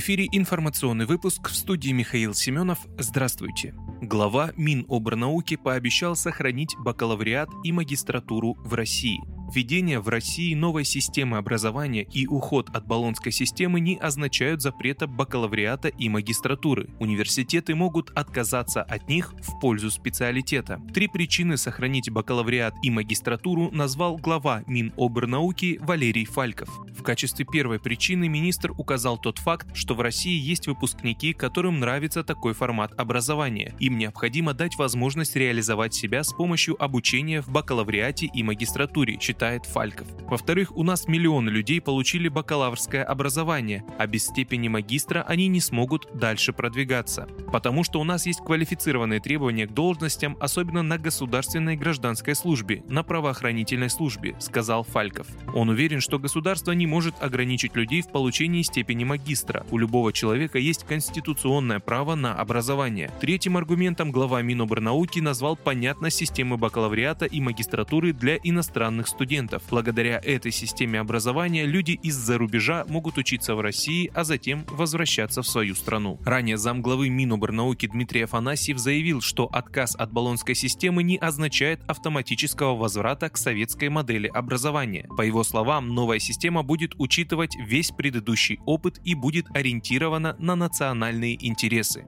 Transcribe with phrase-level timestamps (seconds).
[0.00, 2.78] Эфире информационный выпуск в студии Михаил Семенов.
[2.96, 3.74] Здравствуйте.
[4.00, 9.20] Глава Минобрнауки пообещал сохранить бакалавриат и магистратуру в России–
[9.52, 15.88] Введение в России новой системы образования и уход от баллонской системы не означают запрета бакалавриата
[15.88, 16.88] и магистратуры.
[17.00, 20.80] Университеты могут отказаться от них в пользу специалитета.
[20.94, 26.68] Три причины сохранить бакалавриат и магистратуру назвал глава Минобрнауки Валерий Фальков.
[26.96, 32.22] В качестве первой причины министр указал тот факт, что в России есть выпускники, которым нравится
[32.22, 33.74] такой формат образования.
[33.80, 40.06] Им необходимо дать возможность реализовать себя с помощью обучения в бакалавриате и магистратуре, считает Фальков.
[40.28, 46.08] Во-вторых, у нас миллионы людей получили бакалаврское образование, а без степени магистра они не смогут
[46.12, 47.26] дальше продвигаться.
[47.50, 53.02] Потому что у нас есть квалифицированные требования к должностям, особенно на государственной гражданской службе, на
[53.02, 55.26] правоохранительной службе, сказал Фальков.
[55.54, 59.64] Он уверен, что государство не может ограничить людей в получении степени магистра.
[59.70, 63.10] У любого человека есть конституционное право на образование.
[63.22, 69.62] Третьим аргументом глава Минобрнауки назвал понятность системы бакалавриата и магистратуры для иностранных студентов студентов.
[69.70, 75.46] Благодаря этой системе образования люди из-за рубежа могут учиться в России, а затем возвращаться в
[75.46, 76.18] свою страну.
[76.24, 83.30] Ранее замглавы Минобрнауки Дмитрий Афанасьев заявил, что отказ от баллонской системы не означает автоматического возврата
[83.30, 85.06] к советской модели образования.
[85.16, 91.36] По его словам, новая система будет учитывать весь предыдущий опыт и будет ориентирована на национальные
[91.46, 92.04] интересы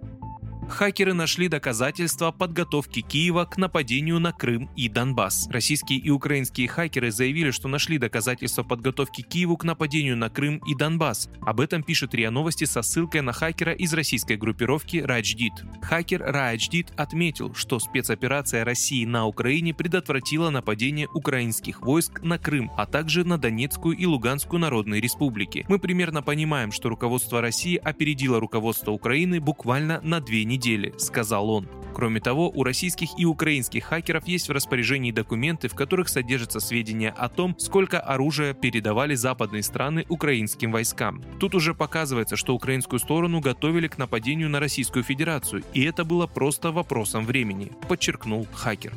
[0.73, 5.47] хакеры нашли доказательства подготовки Киева к нападению на Крым и Донбасс.
[5.51, 10.75] Российские и украинские хакеры заявили, что нашли доказательства подготовки Киеву к нападению на Крым и
[10.75, 11.29] Донбасс.
[11.43, 15.53] Об этом пишет РИА Новости со ссылкой на хакера из российской группировки Радждит.
[15.83, 22.87] Хакер Радждит отметил, что спецоперация России на Украине предотвратила нападение украинских войск на Крым, а
[22.87, 25.67] также на Донецкую и Луганскую народные республики.
[25.69, 31.51] Мы примерно понимаем, что руководство России опередило руководство Украины буквально на две недели недели, сказал
[31.51, 31.69] он.
[31.95, 37.11] Кроме того, у российских и украинских хакеров есть в распоряжении документы, в которых содержатся сведения
[37.11, 41.23] о том, сколько оружия передавали западные страны украинским войскам.
[41.39, 46.27] Тут уже показывается, что украинскую сторону готовили к нападению на Российскую Федерацию, и это было
[46.27, 48.95] просто вопросом времени, подчеркнул хакер.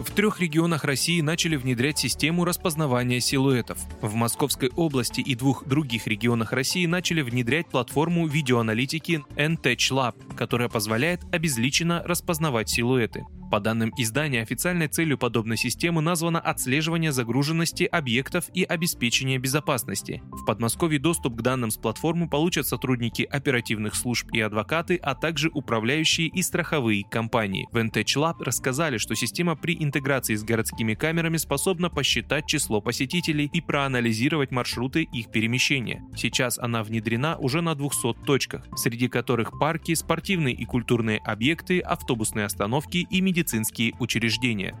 [0.00, 3.78] В трех регионах России начали внедрять систему распознавания силуэтов.
[4.00, 10.70] В Московской области и двух других регионах России начали внедрять платформу видеоаналитики N-Touch Lab, которая
[10.70, 13.26] позволяет обезличенно распознавать силуэты.
[13.50, 20.22] По данным издания, официальной целью подобной системы названо отслеживание загруженности объектов и обеспечение безопасности.
[20.30, 25.50] В Подмосковье доступ к данным с платформы получат сотрудники оперативных служб и адвокаты, а также
[25.52, 27.66] управляющие и страховые компании.
[27.72, 33.50] В NTech Lab рассказали, что система при интеграции с городскими камерами способна посчитать число посетителей
[33.52, 36.04] и проанализировать маршруты их перемещения.
[36.16, 42.46] Сейчас она внедрена уже на 200 точках, среди которых парки, спортивные и культурные объекты, автобусные
[42.46, 44.76] остановки и медицинские медицинские учреждения.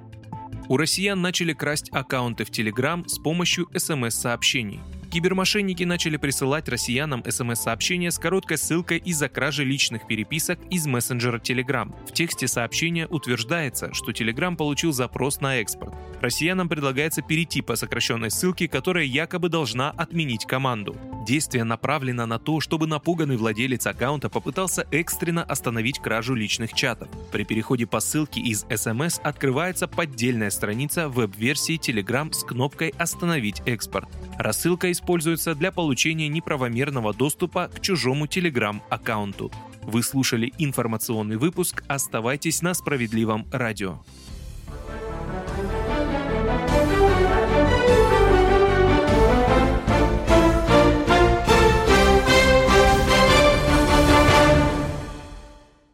[0.68, 4.80] У россиян начали красть аккаунты в Telegram с помощью смс-сообщений.
[5.10, 11.92] Кибермошенники начали присылать россиянам смс-сообщения с короткой ссылкой из-за кражи личных переписок из мессенджера Telegram.
[12.06, 15.92] В тексте сообщения утверждается, что Telegram получил запрос на экспорт.
[16.20, 20.96] Россиянам предлагается перейти по сокращенной ссылке, которая якобы должна отменить команду.
[21.26, 27.08] Действие направлено на то, чтобы напуганный владелец аккаунта попытался экстренно остановить кражу личных чатов.
[27.30, 34.08] При переходе по ссылке из SMS открывается поддельная страница веб-версии Telegram с кнопкой «Остановить экспорт».
[34.38, 39.52] Рассылка используется для получения неправомерного доступа к чужому Telegram-аккаунту.
[39.82, 41.84] Вы слушали информационный выпуск.
[41.88, 44.00] Оставайтесь на справедливом радио.